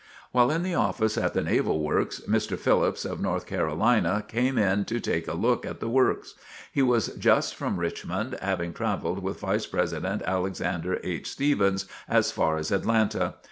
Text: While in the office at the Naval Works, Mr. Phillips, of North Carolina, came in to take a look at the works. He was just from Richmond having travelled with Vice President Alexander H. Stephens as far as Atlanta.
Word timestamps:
While 0.31 0.49
in 0.49 0.63
the 0.63 0.73
office 0.73 1.15
at 1.15 1.35
the 1.35 1.43
Naval 1.43 1.77
Works, 1.79 2.21
Mr. 2.27 2.57
Phillips, 2.57 3.05
of 3.05 3.21
North 3.21 3.45
Carolina, 3.45 4.25
came 4.27 4.57
in 4.57 4.83
to 4.85 4.99
take 4.99 5.27
a 5.27 5.35
look 5.35 5.63
at 5.63 5.79
the 5.79 5.89
works. 5.91 6.33
He 6.73 6.81
was 6.81 7.09
just 7.19 7.53
from 7.53 7.77
Richmond 7.79 8.35
having 8.41 8.73
travelled 8.73 9.19
with 9.21 9.39
Vice 9.39 9.67
President 9.67 10.23
Alexander 10.25 10.99
H. 11.03 11.29
Stephens 11.29 11.85
as 12.09 12.31
far 12.31 12.57
as 12.57 12.71
Atlanta. 12.71 13.35